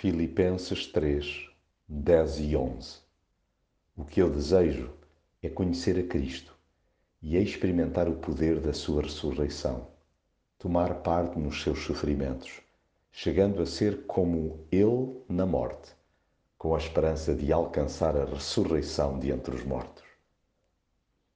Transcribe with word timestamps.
Filipenses 0.00 0.86
3, 0.86 1.50
10 1.88 2.38
e 2.38 2.56
11 2.56 2.98
O 3.96 4.04
que 4.04 4.22
eu 4.22 4.30
desejo 4.30 4.92
é 5.42 5.48
conhecer 5.48 5.98
a 5.98 6.06
Cristo 6.06 6.56
e 7.20 7.36
experimentar 7.36 8.08
o 8.08 8.14
poder 8.14 8.60
da 8.60 8.72
Sua 8.72 9.02
ressurreição, 9.02 9.88
tomar 10.56 11.02
parte 11.02 11.36
nos 11.36 11.60
seus 11.60 11.82
sofrimentos, 11.82 12.60
chegando 13.10 13.60
a 13.60 13.66
ser 13.66 14.06
como 14.06 14.64
Ele 14.70 15.20
na 15.28 15.44
morte, 15.44 15.90
com 16.56 16.76
a 16.76 16.78
esperança 16.78 17.34
de 17.34 17.52
alcançar 17.52 18.16
a 18.16 18.24
ressurreição 18.24 19.18
de 19.18 19.32
entre 19.32 19.52
os 19.52 19.64
mortos. 19.64 20.04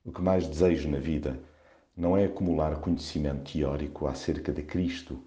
O 0.05 0.13
que 0.13 0.23
mais 0.23 0.47
desejo 0.47 0.89
na 0.89 1.01
vida 1.01 1.37
não 1.97 2.17
é 2.17 2.27
acumular 2.27 2.81
conhecimento 2.81 3.53
teórico 3.53 4.07
acerca 4.07 4.53
de 4.53 4.63
Cristo, 4.63 5.21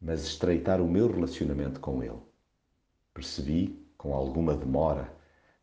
mas 0.00 0.24
estreitar 0.24 0.80
o 0.80 0.88
meu 0.88 1.06
relacionamento 1.06 1.78
com 1.78 2.02
Ele 2.02 2.31
Percebi, 3.14 3.78
com 3.96 4.14
alguma 4.14 4.54
demora, 4.54 5.14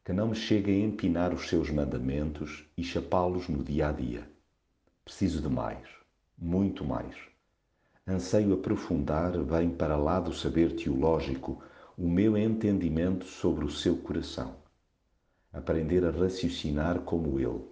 que 0.06 0.14
não 0.14 0.30
me 0.30 0.36
chega 0.36 0.72
a 0.72 0.76
empinar 0.76 1.34
os 1.34 1.50
seus 1.50 1.70
mandamentos 1.70 2.66
e 2.78 2.84
chapá-los 2.84 3.50
no 3.50 3.64
dia 3.64 3.90
a 3.90 3.92
dia. 3.92 4.30
Preciso 5.04 5.42
de 5.42 5.50
mais, 5.50 5.88
muito 6.38 6.86
mais. 6.86 7.16
Anseio 8.08 8.54
aprofundar, 8.54 9.38
bem 9.44 9.70
para 9.70 9.98
lá 9.98 10.20
do 10.20 10.34
saber 10.34 10.76
teológico, 10.76 11.64
o 11.98 12.08
meu 12.08 12.38
entendimento 12.38 13.26
sobre 13.26 13.66
o 13.66 13.70
seu 13.70 13.98
coração. 13.98 14.56
Aprender 15.52 16.06
a 16.06 16.12
raciocinar 16.12 17.02
como 17.02 17.40
ele, 17.40 17.66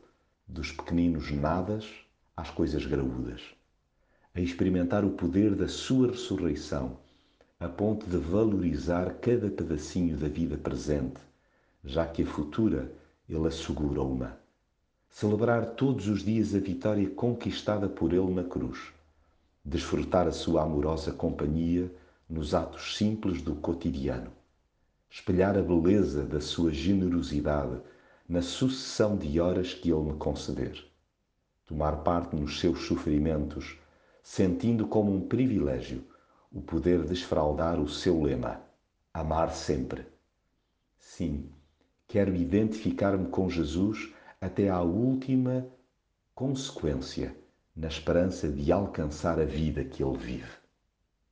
dos 0.47 0.71
pequeninos 0.71 1.31
nadas 1.31 1.88
às 2.35 2.49
coisas 2.49 2.85
graúdas. 2.85 3.41
A 4.33 4.41
experimentar 4.41 5.05
o 5.05 5.11
poder 5.11 5.55
da 5.55 5.67
sua 5.67 6.07
ressurreição 6.07 6.99
a 7.59 7.67
ponto 7.67 8.05
de 8.05 8.17
valorizar 8.17 9.16
cada 9.16 9.49
pedacinho 9.49 10.16
da 10.16 10.27
vida 10.27 10.55
presente, 10.57 11.20
já 11.83 12.05
que 12.05 12.22
a 12.22 12.25
futura 12.25 12.91
ele 13.27 13.47
assegura 13.47 14.03
uma. 14.03 14.38
Celebrar 15.09 15.72
todos 15.72 16.08
os 16.08 16.23
dias 16.23 16.53
a 16.53 16.59
vitória 16.59 17.09
conquistada 17.09 17.89
por 17.89 18.13
ele 18.13 18.31
na 18.31 18.44
cruz. 18.44 18.94
Desfrutar 19.66 20.28
a 20.28 20.31
sua 20.31 20.61
amorosa 20.61 21.11
companhia 21.11 21.91
nos 22.30 22.53
atos 22.53 22.95
simples 22.95 23.41
do 23.41 23.55
cotidiano. 23.55 24.31
Espelhar 25.09 25.58
a 25.58 25.61
beleza 25.63 26.23
da 26.25 26.39
sua 26.39 26.72
generosidade 26.72 27.81
na 28.30 28.44
sucessão 28.44 29.17
de 29.17 29.39
horas 29.39 29.73
que 29.73 29.89
ele 29.89 30.11
me 30.11 30.13
conceder. 30.13 30.85
Tomar 31.66 32.03
parte 32.03 32.35
nos 32.35 32.59
seus 32.59 32.85
sofrimentos, 32.85 33.80
sentindo 34.22 34.85
como 34.85 35.11
um 35.11 35.28
privilégio 35.28 36.03
o 36.58 36.61
poder 36.61 37.03
desfraldar 37.03 37.80
o 37.80 37.88
seu 37.88 38.19
lema: 38.19 38.59
amar 39.13 39.53
sempre. 39.53 40.08
Sim, 40.97 41.52
quero 42.08 42.36
identificar-me 42.36 43.27
com 43.27 43.47
Jesus 43.47 44.11
até 44.41 44.67
à 44.67 44.81
última 44.81 45.67
consequência, 46.33 47.35
na 47.75 47.88
esperança 47.88 48.50
de 48.50 48.72
alcançar 48.72 49.39
a 49.39 49.45
vida 49.45 49.85
que 49.85 50.03
ele 50.03 50.17
vive. 50.17 50.66